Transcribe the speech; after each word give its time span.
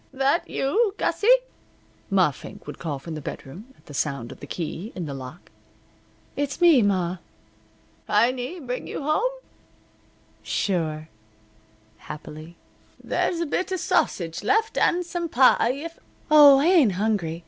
"That 0.11 0.49
you, 0.49 0.95
Gussie?" 0.97 1.27
Ma 2.09 2.31
Fink 2.31 2.65
would 2.65 2.79
call 2.79 2.97
from 2.97 3.13
the 3.13 3.21
bedroom, 3.21 3.71
at 3.77 3.85
the 3.85 3.93
sound 3.93 4.31
of 4.31 4.39
the 4.39 4.47
key 4.47 4.91
in 4.95 5.05
the 5.05 5.13
lock. 5.13 5.51
"It's 6.35 6.59
me, 6.59 6.81
ma." 6.81 7.17
"Heiny 8.09 8.59
bring 8.65 8.87
you 8.87 9.03
home?" 9.03 9.29
"Sure," 10.41 11.07
happily. 11.99 12.55
"There's 13.03 13.41
a 13.41 13.45
bit 13.45 13.71
of 13.71 13.79
sausage 13.79 14.41
left, 14.41 14.75
and 14.75 15.05
some 15.05 15.29
pie 15.29 15.71
if" 15.73 15.99
"Oh, 16.31 16.57
I 16.57 16.65
ain't 16.65 16.93
hungry. 16.93 17.39